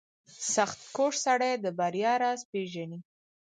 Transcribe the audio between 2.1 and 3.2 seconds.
راز پېژني.